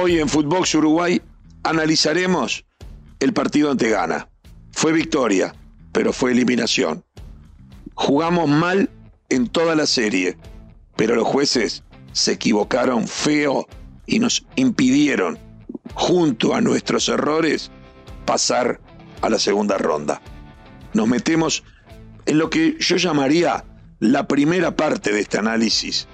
[0.00, 1.20] Hoy en Footbox Uruguay
[1.64, 2.64] analizaremos
[3.18, 4.28] el partido ante Ghana.
[4.70, 5.56] Fue victoria,
[5.90, 7.04] pero fue eliminación.
[7.94, 8.90] Jugamos mal
[9.28, 10.38] en toda la serie,
[10.94, 11.82] pero los jueces
[12.12, 13.66] se equivocaron feo
[14.06, 15.36] y nos impidieron,
[15.94, 17.72] junto a nuestros errores,
[18.24, 18.80] pasar
[19.20, 20.22] a la segunda ronda.
[20.94, 21.64] Nos metemos
[22.26, 23.64] en lo que yo llamaría
[23.98, 26.06] la primera parte de este análisis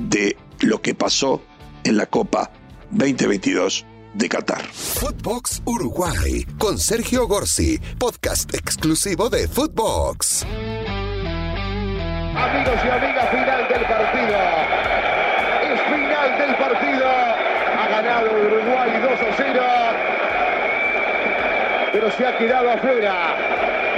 [0.00, 1.40] de lo que pasó
[1.84, 2.50] en la Copa
[2.90, 4.62] 2022 de Qatar.
[4.64, 10.44] Footbox Uruguay con Sergio Gorsi, podcast exclusivo de Footbox.
[12.36, 14.36] Amigos y amigas, final del partido.
[15.72, 17.06] Es final del partido.
[17.06, 19.62] Ha ganado Uruguay 2 a 0.
[21.92, 23.36] Pero se ha quedado afuera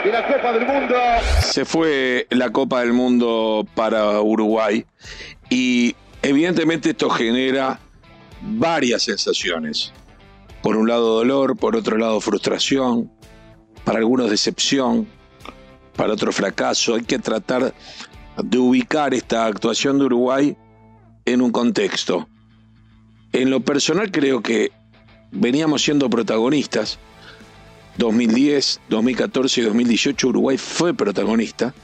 [0.05, 0.97] de la Copa del Mundo.
[1.41, 4.85] Se fue la Copa del Mundo para Uruguay
[5.49, 7.79] y evidentemente esto genera
[8.43, 9.93] varias sensaciones.
[10.63, 13.11] Por un lado dolor, por otro lado frustración,
[13.85, 15.07] para algunos decepción,
[15.97, 16.95] para otro fracaso.
[16.95, 17.75] Hay que tratar
[18.43, 20.57] de ubicar esta actuación de Uruguay
[21.25, 22.29] en un contexto.
[23.33, 24.73] En lo personal creo que
[25.31, 26.99] veníamos siendo protagonistas.
[27.99, 31.75] 2010, 2014 y 2018 Uruguay fue protagonista.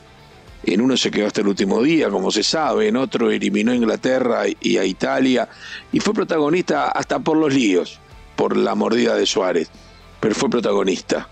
[0.65, 3.77] En uno se quedó hasta el último día, como se sabe, en otro eliminó a
[3.77, 5.49] Inglaterra y a Italia
[5.91, 7.99] y fue protagonista hasta por los líos,
[8.37, 9.71] por la mordida de Suárez,
[10.21, 11.29] pero fue protagonista.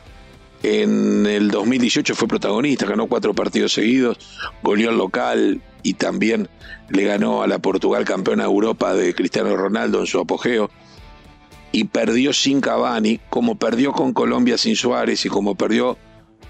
[0.62, 4.18] En el 2018 fue protagonista, ganó cuatro partidos seguidos,
[4.62, 6.48] goleó al local y también
[6.90, 10.70] le ganó a la Portugal campeona de Europa de Cristiano Ronaldo en su apogeo.
[11.72, 15.96] Y perdió sin Cavani, como perdió con Colombia sin Suárez y como perdió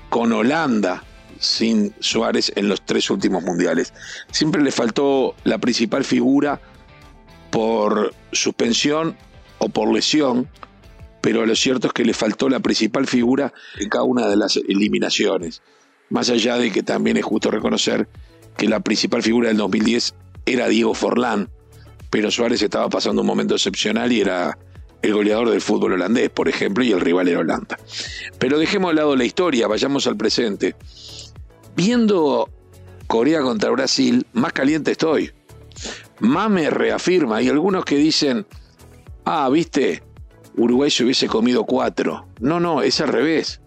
[0.09, 1.05] con Holanda
[1.41, 3.93] sin Suárez en los tres últimos mundiales.
[4.31, 6.61] Siempre le faltó la principal figura
[7.51, 9.17] por suspensión
[9.59, 10.49] o por lesión,
[11.21, 14.57] pero lo cierto es que le faltó la principal figura en cada una de las
[14.57, 15.63] eliminaciones.
[16.11, 18.09] Más allá de que también es justo reconocer
[18.57, 20.15] que la principal figura del 2010
[20.45, 21.49] era Diego Forlán,
[22.11, 24.59] pero Suárez estaba pasando un momento excepcional y era
[25.03, 27.79] el goleador del fútbol holandés, por ejemplo, y el rival era Holanda.
[28.39, 30.75] Pero dejemos de lado la historia, vayamos al presente
[31.77, 32.49] viendo
[33.07, 35.33] Corea contra Brasil, más caliente estoy.
[36.21, 37.37] Más me reafirma.
[37.37, 38.47] Hay algunos que dicen,
[39.25, 40.03] ah, viste,
[40.57, 42.29] Uruguay se hubiese comido cuatro.
[42.41, 43.61] No, no, es al revés.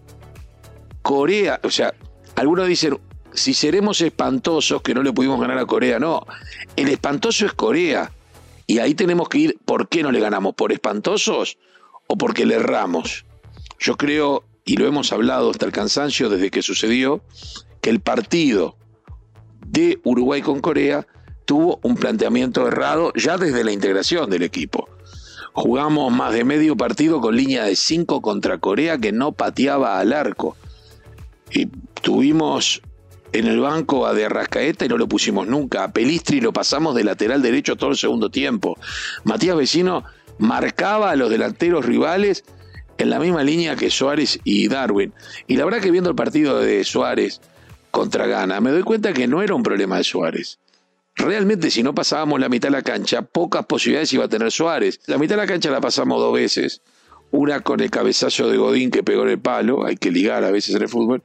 [1.02, 1.92] Corea, o sea,
[2.36, 2.98] algunos dicen,
[3.32, 6.24] si seremos espantosos que no le pudimos ganar a Corea, no.
[6.76, 8.10] El espantoso es Corea.
[8.66, 10.54] Y ahí tenemos que ir, ¿por qué no le ganamos?
[10.54, 11.58] ¿Por espantosos
[12.06, 13.26] o porque le erramos?
[13.78, 17.22] Yo creo, y lo hemos hablado hasta el cansancio desde que sucedió,
[17.84, 18.78] que el partido
[19.66, 21.06] de Uruguay con Corea
[21.44, 24.88] tuvo un planteamiento errado ya desde la integración del equipo.
[25.52, 30.14] Jugamos más de medio partido con línea de 5 contra Corea que no pateaba al
[30.14, 30.56] arco.
[31.50, 31.66] Y
[32.00, 32.80] tuvimos
[33.32, 35.84] en el banco a De Arrascaeta y no lo pusimos nunca.
[35.84, 38.78] A Pelistri lo pasamos de lateral derecho todo el segundo tiempo.
[39.24, 40.04] Matías Vecino
[40.38, 42.44] marcaba a los delanteros rivales
[42.96, 45.12] en la misma línea que Suárez y Darwin.
[45.46, 47.42] Y la verdad que viendo el partido de Suárez,
[47.94, 50.58] contra Ghana, me doy cuenta que no era un problema de Suárez.
[51.14, 54.98] Realmente, si no pasábamos la mitad de la cancha, pocas posibilidades iba a tener Suárez.
[55.06, 56.82] La mitad de la cancha la pasamos dos veces.
[57.30, 60.50] Una con el cabezazo de Godín que pegó en el palo, hay que ligar a
[60.50, 61.22] veces en el fútbol.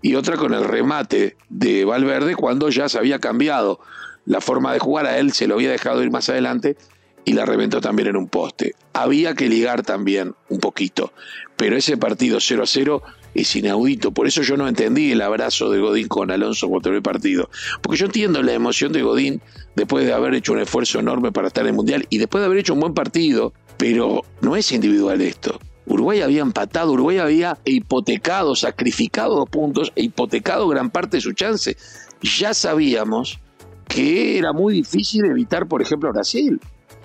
[0.00, 3.80] Y otra con el remate de Valverde cuando ya se había cambiado
[4.24, 5.06] la forma de jugar.
[5.06, 6.76] A él se lo había dejado ir más adelante
[7.24, 8.76] y la reventó también en un poste.
[8.92, 11.12] Había que ligar también un poquito.
[11.56, 13.02] Pero ese partido 0 a 0
[13.34, 14.12] es inaudito.
[14.12, 17.48] Por eso yo no entendí el abrazo de Godín con Alonso cuando el partido.
[17.80, 19.40] Porque yo entiendo la emoción de Godín
[19.74, 22.46] después de haber hecho un esfuerzo enorme para estar en el Mundial y después de
[22.46, 25.58] haber hecho un buen partido, pero no es individual esto.
[25.86, 31.76] Uruguay había empatado, Uruguay había hipotecado, sacrificado puntos e hipotecado gran parte de su chance.
[32.22, 33.40] Ya sabíamos
[33.88, 36.60] que era muy difícil evitar, por ejemplo, a Brasil.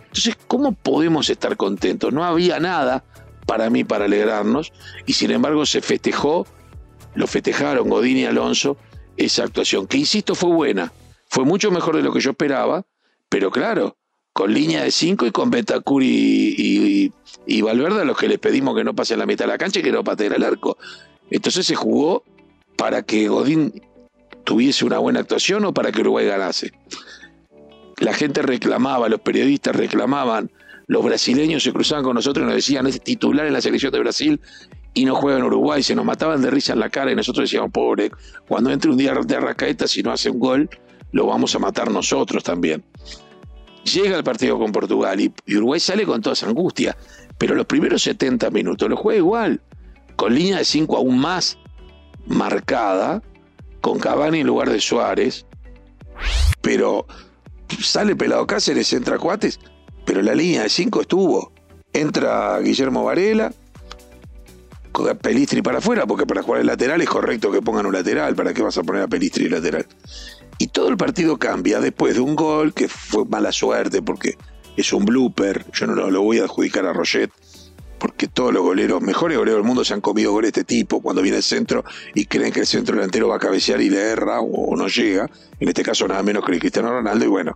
[0.05, 2.13] Entonces, ¿cómo podemos estar contentos?
[2.13, 3.03] No había nada
[3.47, 4.71] para mí para alegrarnos,
[5.07, 6.45] y sin embargo se festejó,
[7.15, 8.77] lo festejaron Godín y Alonso,
[9.15, 10.93] esa actuación, que insisto fue buena,
[11.29, 12.85] fue mucho mejor de lo que yo esperaba,
[13.29, 13.97] pero claro,
[14.33, 17.11] con línea de 5 y con Betacur y,
[17.47, 19.79] y, Valverde, a los que les pedimos que no pasen la mitad de la cancha
[19.79, 20.77] y que no pateen el arco.
[21.31, 22.23] Entonces se jugó
[22.75, 23.81] para que Godín
[24.43, 26.71] tuviese una buena actuación o para que Uruguay ganase.
[27.97, 30.51] La gente reclamaba, los periodistas reclamaban
[30.87, 33.99] los brasileños se cruzaban con nosotros y nos decían, es titular en la selección de
[33.99, 34.41] Brasil
[34.93, 37.49] y no juega en Uruguay, se nos mataban de risa en la cara y nosotros
[37.49, 38.11] decíamos, pobre,
[38.47, 40.69] cuando entre un día de Arracaeta, si no hace un gol,
[41.11, 42.83] lo vamos a matar nosotros también.
[43.83, 46.97] llega el partido con Portugal y, Uruguay sale con toda esa angustia.
[47.37, 49.61] Pero los primeros 70 minutos lo juega igual,
[50.15, 51.59] con línea de 5 aún más
[52.25, 53.21] marcada,
[53.81, 55.45] con Cavani en lugar de Suárez.
[56.61, 57.05] Pero
[57.79, 59.59] sale Pelado Cáceres, entra Cuates,
[60.17, 61.51] pero la línea de 5 estuvo.
[61.93, 63.53] Entra Guillermo Varela,
[65.21, 68.33] Pelistri para afuera, porque para jugar el lateral es correcto que pongan un lateral.
[68.33, 69.85] ¿Para qué vas a poner a Pelistri lateral?
[70.57, 74.39] Y todo el partido cambia después de un gol que fue mala suerte porque
[74.75, 75.67] es un blooper.
[75.71, 77.29] Yo no lo, voy a adjudicar a Roget
[77.97, 81.01] porque todos los goleros, mejores goleros del mundo se han comido goles de este tipo
[81.01, 81.83] cuando viene el centro
[82.13, 85.29] y creen que el centro delantero va a cabecear y le erra o no llega.
[85.59, 87.55] En este caso nada menos que Cristiano Ronaldo y bueno,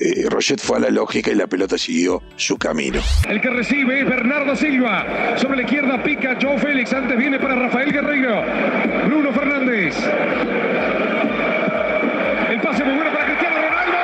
[0.00, 0.28] eh,
[0.58, 3.00] fue a la lógica y la pelota siguió su camino.
[3.28, 5.36] El que recibe es Bernardo Silva.
[5.36, 6.92] Sobre la izquierda pica Joe Félix.
[6.92, 8.42] Antes viene para Rafael Guerreiro.
[9.06, 9.96] Bruno Fernández.
[12.50, 13.98] El pase muy bueno para Cristiano Ronaldo.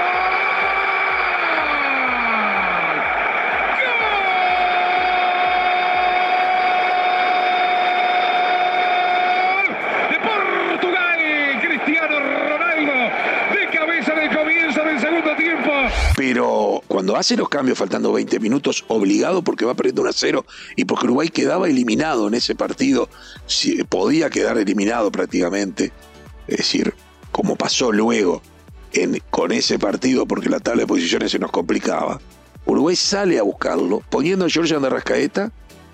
[9.50, 9.66] ¡Gol!
[10.10, 11.60] De Portugal.
[11.62, 12.92] Cristiano Ronaldo.
[13.54, 15.72] De cabeza del comienzo del segundo tiempo.
[16.16, 16.82] Pero
[17.16, 20.46] hace los cambios faltando 20 minutos, obligado porque va perdiendo 1 a 0
[20.76, 23.08] y porque Uruguay quedaba eliminado en ese partido,
[23.88, 25.92] podía quedar eliminado prácticamente.
[26.46, 26.94] Es decir,
[27.32, 28.42] como pasó luego
[28.92, 32.20] en, con ese partido porque la tabla de posiciones se nos complicaba.
[32.66, 35.52] Uruguay sale a buscarlo, poniendo a George Andarrascaeta,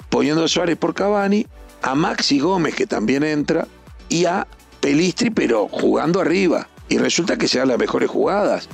[0.09, 1.47] poniendo a Suárez por Cavani,
[1.83, 3.67] a Maxi Gómez que también entra
[4.09, 4.47] y a
[4.81, 6.69] Pelistri pero jugando arriba.
[6.89, 8.69] Y resulta que se dan las mejores jugadas.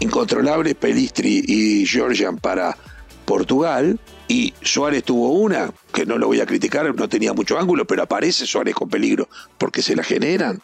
[0.00, 2.76] Incontrolables Pelistri y Georgian para
[3.24, 3.98] Portugal.
[4.28, 8.02] Y Suárez tuvo una, que no lo voy a criticar, no tenía mucho ángulo, pero
[8.02, 10.60] aparece Suárez con peligro, porque se la generan.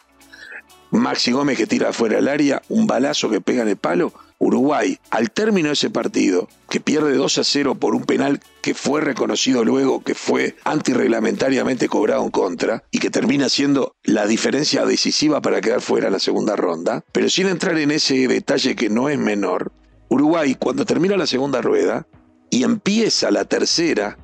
[0.91, 4.13] Maxi Gómez que tira afuera del área, un balazo que pega en el palo.
[4.39, 8.73] Uruguay, al término de ese partido, que pierde 2 a 0 por un penal que
[8.73, 14.85] fue reconocido luego que fue antirreglamentariamente cobrado en contra y que termina siendo la diferencia
[14.85, 18.89] decisiva para quedar fuera en la segunda ronda, pero sin entrar en ese detalle que
[18.89, 19.71] no es menor,
[20.09, 22.07] Uruguay cuando termina la segunda rueda
[22.49, 24.17] y empieza la tercera,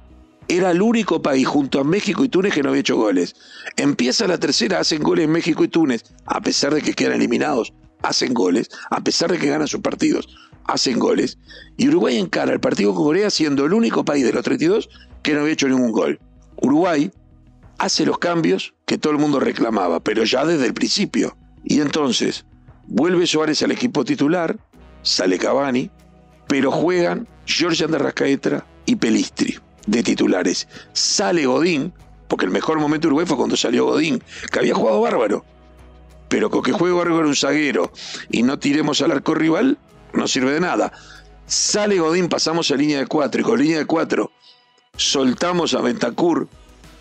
[0.47, 3.35] era el único país junto a México y Túnez que no había hecho goles.
[3.77, 8.33] Empieza la tercera, hacen goles México y Túnez, a pesar de que quedan eliminados, hacen
[8.33, 10.27] goles, a pesar de que ganan sus partidos,
[10.65, 11.37] hacen goles.
[11.77, 14.89] Y Uruguay encara el partido con Corea siendo el único país de los 32
[15.21, 16.19] que no había hecho ningún gol.
[16.61, 17.11] Uruguay
[17.77, 21.35] hace los cambios que todo el mundo reclamaba, pero ya desde el principio.
[21.63, 22.45] Y entonces
[22.87, 24.57] vuelve Suárez al equipo titular,
[25.01, 25.89] sale Cavani,
[26.47, 29.57] pero juegan George Rascaetra y Pelistri
[29.87, 30.67] de titulares.
[30.93, 31.93] Sale Godín,
[32.27, 34.21] porque el mejor momento de Uruguay fue cuando salió Godín,
[34.51, 35.45] que había jugado bárbaro.
[36.31, 37.91] Pero con que juegue bárbaro un zaguero
[38.29, 39.77] y no tiremos al arco rival,
[40.13, 40.93] no sirve de nada.
[41.45, 44.31] Sale Godín, pasamos a línea de cuatro y con línea de cuatro
[44.95, 46.47] soltamos a Ventacur.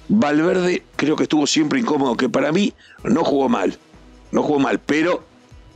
[0.08, 2.74] Valverde creo que estuvo siempre incómodo, que para mí
[3.04, 3.78] no jugó mal.
[4.32, 5.22] No jugó mal, pero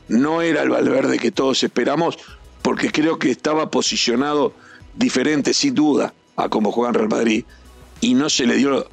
[0.09, 2.19] no era el Valverde que todos esperamos,
[2.61, 4.53] porque creo que estaba posicionado
[4.97, 7.45] diferente, sin duda a cómo juega en Real Madrid
[8.01, 8.89] y no se le dio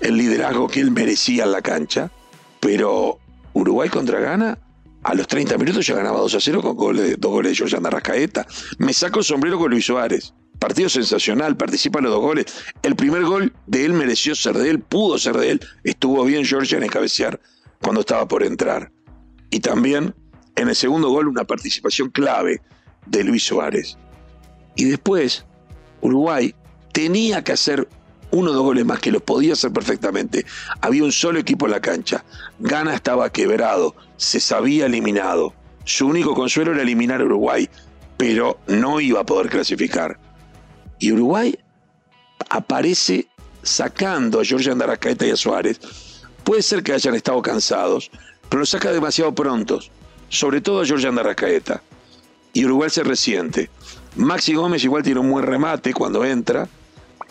[0.00, 2.10] el liderazgo que él merecía en la cancha,
[2.60, 3.18] pero
[3.54, 4.58] Uruguay contra Ghana
[5.04, 7.84] a los 30 minutos ya ganaba 2 a 0 con goles, dos goles de Georgian
[7.84, 8.46] Arrascaeta.
[8.78, 10.32] Me saco el sombrero con Luis Suárez.
[10.60, 12.46] Partido sensacional, participa en los dos goles.
[12.82, 15.60] El primer gol de él mereció ser de él, pudo ser de él.
[15.82, 17.40] Estuvo bien Georgian en cabecear
[17.80, 18.92] cuando estaba por entrar.
[19.50, 20.14] Y también
[20.54, 22.62] en el segundo gol una participación clave
[23.06, 23.98] de Luis Suárez.
[24.76, 25.44] Y después,
[26.00, 26.54] Uruguay
[26.92, 27.88] tenía que hacer
[28.32, 30.44] uno o dos goles más, que los podía hacer perfectamente.
[30.80, 32.24] Había un solo equipo en la cancha.
[32.58, 35.54] Gana estaba quebrado, se sabía eliminado.
[35.84, 37.68] Su único consuelo era eliminar a Uruguay,
[38.16, 40.18] pero no iba a poder clasificar.
[40.98, 41.58] Y Uruguay
[42.48, 43.28] aparece
[43.62, 45.80] sacando a Jorge Andarascaeta y a Suárez.
[46.44, 48.10] Puede ser que hayan estado cansados,
[48.48, 49.80] pero lo saca demasiado pronto,
[50.28, 51.82] sobre todo a Jorge Andarascaeta.
[52.52, 53.70] Y Uruguay se resiente.
[54.16, 56.68] Maxi Gómez igual tiene un buen remate cuando entra,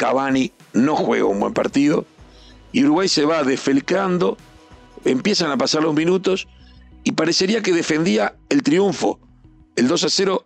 [0.02, 2.08] Cavani no juega un buen partido
[2.72, 4.36] y Uruguay se va desfelcando,
[5.06, 6.48] empiezan a pasar los minutos
[7.04, 9.20] y parecería que defendía el triunfo,
[9.76, 10.46] el 2 a 0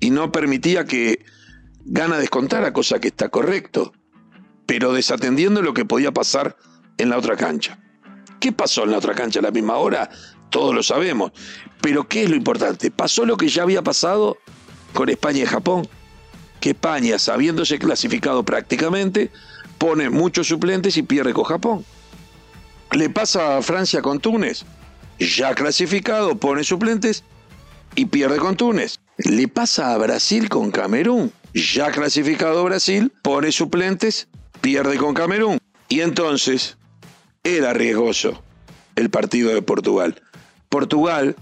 [0.00, 1.24] y no permitía que
[1.84, 3.92] Gana descontara, cosa que está correcto,
[4.66, 6.56] pero desatendiendo lo que podía pasar
[6.98, 7.78] en la otra cancha.
[8.40, 10.10] ¿Qué pasó en la otra cancha a la misma hora?
[10.50, 11.30] Todos lo sabemos.
[11.80, 12.90] Pero ¿qué es lo importante?
[12.90, 14.36] Pasó lo que ya había pasado
[14.94, 15.88] con España y Japón
[16.60, 19.30] que España, sabiéndose clasificado prácticamente,
[19.78, 21.84] pone muchos suplentes y pierde con Japón.
[22.92, 24.64] Le pasa a Francia con Túnez,
[25.18, 27.24] ya clasificado, pone suplentes
[27.94, 28.98] y pierde con Túnez.
[29.18, 31.32] Le pasa a Brasil con Camerún.
[31.54, 34.28] Ya clasificado Brasil, pone suplentes,
[34.60, 35.58] pierde con Camerún.
[35.88, 36.76] Y entonces
[37.42, 38.42] era riesgoso
[38.94, 40.20] el partido de Portugal.
[40.68, 41.36] Portugal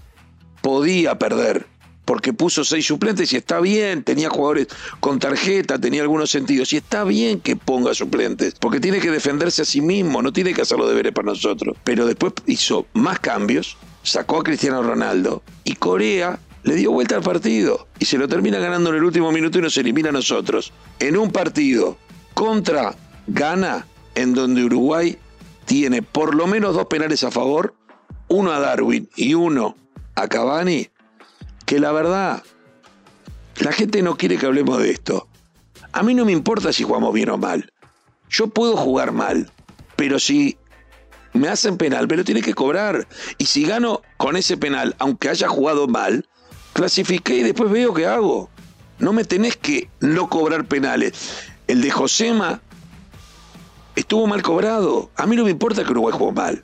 [0.61, 1.67] podía perder
[2.07, 4.67] porque puso seis suplentes y está bien, tenía jugadores
[5.01, 9.63] con tarjeta, tenía algunos sentidos, y está bien que ponga suplentes, porque tiene que defenderse
[9.63, 11.75] a sí mismo, no tiene que hacer los deberes para nosotros.
[11.83, 17.23] Pero después hizo más cambios, sacó a Cristiano Ronaldo y Corea le dio vuelta al
[17.23, 20.71] partido y se lo termina ganando en el último minuto y nos elimina a nosotros.
[20.99, 21.97] En un partido
[22.33, 22.95] contra
[23.27, 23.85] Ghana,
[24.15, 25.17] en donde Uruguay
[25.65, 27.75] tiene por lo menos dos penales a favor,
[28.29, 29.75] uno a Darwin y uno
[30.15, 30.87] a Cavani,
[31.67, 32.43] que la verdad,
[33.59, 35.27] la gente no quiere que hablemos de esto.
[35.91, 37.73] A mí no me importa si jugamos bien o mal.
[38.29, 39.51] Yo puedo jugar mal,
[39.97, 40.57] pero si
[41.33, 43.05] me hacen penal, me lo tiene que cobrar.
[43.37, 46.25] Y si gano con ese penal, aunque haya jugado mal,
[46.71, 48.49] clasifiqué y después veo qué hago.
[48.99, 51.49] No me tenés que no cobrar penales.
[51.67, 52.61] El de Josema
[53.97, 55.11] estuvo mal cobrado.
[55.17, 56.63] A mí no me importa que Uruguay jugó mal.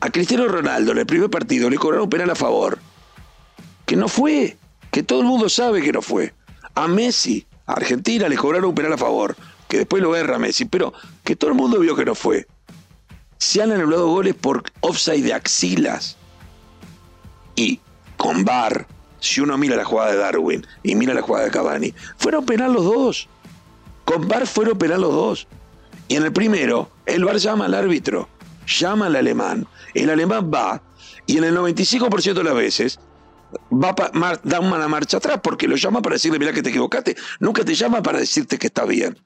[0.00, 2.80] A Cristiano Ronaldo en el primer partido le cobraron penal a favor
[3.86, 4.56] que no fue,
[4.90, 6.34] que todo el mundo sabe que no fue.
[6.74, 9.36] A Messi, a Argentina le cobraron un penal a favor,
[9.68, 10.92] que después lo erra Messi, pero
[11.24, 12.46] que todo el mundo vio que no fue.
[13.38, 16.16] Se han anulado goles por offside de axilas.
[17.54, 17.80] Y
[18.16, 18.86] con VAR,
[19.20, 22.72] si uno mira la jugada de Darwin y mira la jugada de Cavani, fueron penal
[22.72, 23.28] los dos.
[24.04, 25.48] Con VAR fueron penal los dos.
[26.08, 28.28] Y en el primero, el VAR llama al árbitro,
[28.66, 29.66] llama al alemán.
[29.94, 30.82] El alemán va
[31.26, 33.00] y en el 95% de las veces
[33.72, 37.16] va a dar una marcha atrás porque lo llama para decirle, mira que te equivocaste.
[37.40, 39.18] Nunca te llama para decirte que está bien.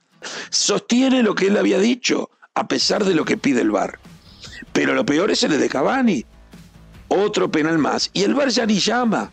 [0.50, 3.98] Sostiene lo que él había dicho, a pesar de lo que pide el VAR.
[4.72, 6.24] Pero lo peor es el de Cavani.
[7.08, 8.10] Otro penal más.
[8.12, 9.32] Y el VAR ya ni llama.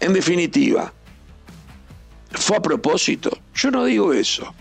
[0.00, 0.92] En definitiva,
[2.32, 3.38] fue a propósito.
[3.54, 4.54] Yo no digo eso.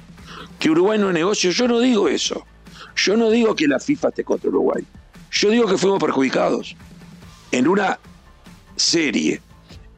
[0.60, 2.46] Que Uruguay no es negocio, yo no digo eso.
[2.96, 4.86] Yo no digo que la FIFA esté contra Uruguay.
[5.32, 6.76] Yo digo que fuimos perjudicados.
[7.52, 8.00] En una
[8.76, 9.42] serie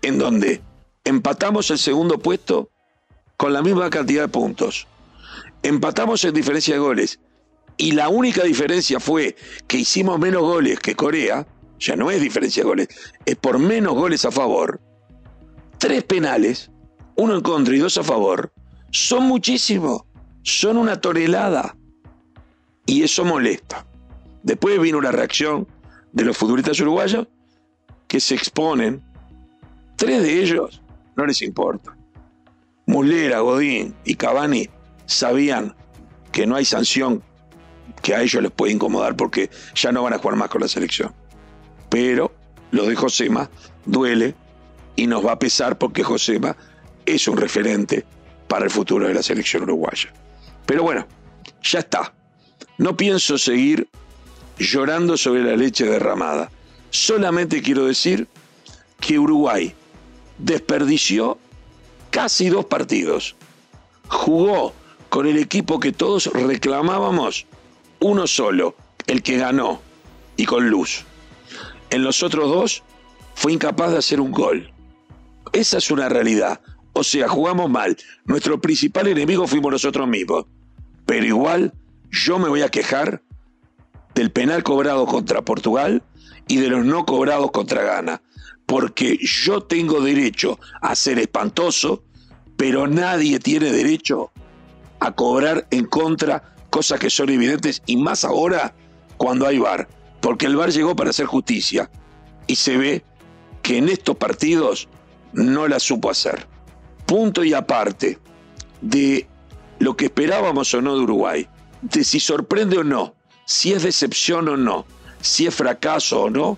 [0.01, 0.61] en donde
[1.03, 2.69] empatamos el segundo puesto
[3.37, 4.87] con la misma cantidad de puntos.
[5.63, 7.19] Empatamos en diferencia de goles.
[7.77, 9.35] Y la única diferencia fue
[9.67, 11.45] que hicimos menos goles que Corea.
[11.79, 12.87] Ya no es diferencia de goles,
[13.25, 14.81] es por menos goles a favor.
[15.77, 16.71] Tres penales,
[17.15, 18.51] uno en contra y dos a favor,
[18.89, 20.01] son muchísimos.
[20.41, 21.75] Son una tonelada.
[22.85, 23.85] Y eso molesta.
[24.41, 25.67] Después vino una reacción
[26.13, 27.27] de los futbolistas uruguayos
[28.07, 29.01] que se exponen,
[29.95, 30.81] tres de ellos
[31.15, 31.95] no les importa.
[32.85, 34.69] Mulera, Godín y Cavani
[35.05, 35.75] sabían
[36.31, 37.23] que no hay sanción
[38.01, 40.67] que a ellos les puede incomodar porque ya no van a jugar más con la
[40.67, 41.13] selección.
[41.89, 42.33] Pero
[42.71, 43.49] lo de Josema
[43.85, 44.35] duele
[44.95, 46.55] y nos va a pesar porque Josema
[47.05, 48.05] es un referente
[48.47, 50.13] para el futuro de la selección uruguaya.
[50.65, 51.07] Pero bueno,
[51.61, 52.13] ya está.
[52.77, 53.87] No pienso seguir
[54.57, 56.51] llorando sobre la leche derramada.
[56.89, 58.27] Solamente quiero decir
[58.99, 59.73] que Uruguay
[60.37, 61.37] desperdició
[62.09, 63.35] casi dos partidos.
[64.07, 64.73] Jugó
[65.09, 67.45] con el equipo que todos reclamábamos,
[67.99, 68.75] uno solo,
[69.07, 69.81] el que ganó,
[70.35, 71.03] y con luz.
[71.89, 72.83] En los otros dos
[73.35, 74.71] fue incapaz de hacer un gol.
[75.53, 76.59] Esa es una realidad.
[76.93, 77.95] O sea, jugamos mal.
[78.25, 80.45] Nuestro principal enemigo fuimos nosotros mismos.
[81.05, 81.73] Pero igual
[82.11, 83.21] yo me voy a quejar
[84.13, 86.03] del penal cobrado contra Portugal
[86.47, 88.21] y de los no cobrados contra Ghana.
[88.65, 92.03] Porque yo tengo derecho a ser espantoso,
[92.57, 94.31] pero nadie tiene derecho
[94.99, 98.75] a cobrar en contra cosas que son evidentes y más ahora
[99.17, 99.87] cuando hay VAR.
[100.21, 101.89] Porque el VAR llegó para hacer justicia
[102.47, 103.03] y se ve
[103.61, 104.87] que en estos partidos
[105.33, 106.47] no la supo hacer.
[107.05, 108.19] Punto y aparte
[108.81, 109.27] de
[109.79, 111.47] lo que esperábamos o no de Uruguay,
[111.81, 114.85] de si sorprende o no, si es decepción o no,
[115.21, 116.57] si es fracaso o no,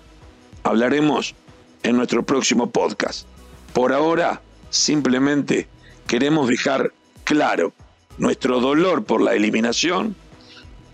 [0.62, 1.34] hablaremos
[1.82, 3.26] en nuestro próximo podcast.
[3.72, 5.68] Por ahora, simplemente
[6.06, 6.92] queremos dejar
[7.24, 7.72] claro
[8.18, 10.16] nuestro dolor por la eliminación,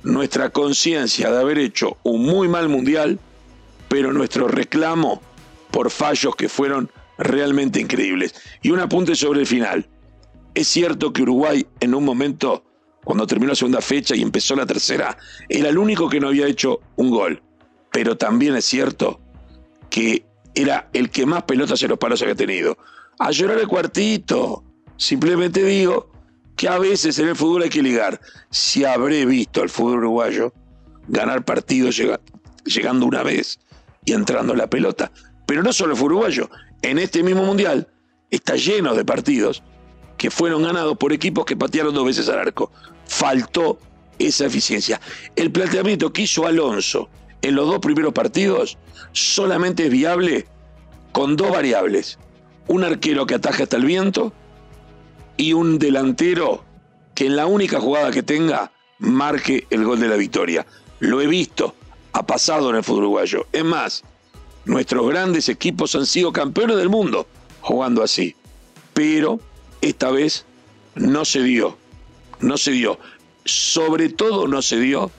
[0.03, 3.19] nuestra conciencia de haber hecho un muy mal mundial,
[3.89, 5.21] pero nuestro reclamo
[5.71, 8.35] por fallos que fueron realmente increíbles.
[8.63, 9.89] Y un apunte sobre el final.
[10.55, 12.65] Es cierto que Uruguay en un momento,
[13.05, 15.17] cuando terminó la segunda fecha y empezó la tercera,
[15.49, 17.43] era el único que no había hecho un gol
[17.97, 19.19] pero también es cierto
[19.89, 22.77] que era el que más pelotas en los palos había tenido.
[23.19, 24.63] A llorar el cuartito.
[24.99, 26.11] Simplemente digo
[26.57, 28.21] que a veces en el fútbol hay que ligar.
[28.51, 30.53] Si habré visto al fútbol uruguayo
[31.09, 31.99] ganar partidos
[32.67, 33.61] llegando una vez
[34.05, 35.11] y entrando la pelota.
[35.47, 36.51] Pero no solo el fútbol uruguayo.
[36.83, 37.89] En este mismo mundial
[38.31, 39.63] está lleno de partidos
[40.19, 42.71] que fueron ganados por equipos que patearon dos veces al arco.
[43.07, 43.79] Faltó
[44.19, 45.01] esa eficiencia.
[45.35, 47.09] El planteamiento que hizo Alonso
[47.43, 48.79] en los dos primeros partidos
[49.13, 50.47] solamente es viable
[51.13, 52.19] con dos variables.
[52.69, 54.33] Un arquero que ataja hasta el viento
[55.37, 56.65] y un delantero
[57.15, 60.67] que en la única jugada que tenga marque el gol de la victoria.
[61.01, 61.75] Lo he visto,
[62.13, 63.47] ha pasado en el fútbol uruguayo.
[63.53, 64.05] Es más,
[64.65, 67.27] nuestros grandes equipos han sido campeones del mundo
[67.61, 68.35] jugando así.
[68.95, 69.41] Pero
[69.81, 70.45] esta vez
[70.95, 71.77] no se dio.
[72.41, 72.99] No se dio.
[73.45, 75.11] Sobre todo no se dio.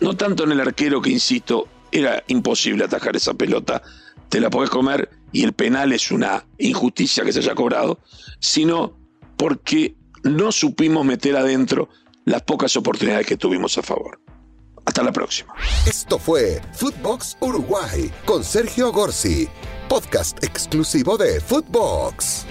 [0.00, 3.82] No tanto en el arquero que, insisto, era imposible atajar esa pelota.
[4.28, 7.98] Te la podés comer y el penal es una injusticia que se haya cobrado,
[8.40, 8.98] sino
[9.36, 11.88] porque no supimos meter adentro
[12.24, 14.20] las pocas oportunidades que tuvimos a favor.
[14.84, 15.54] Hasta la próxima.
[15.86, 19.48] Esto fue Footbox Uruguay con Sergio Gorsi,
[19.88, 22.46] podcast exclusivo de Footbox.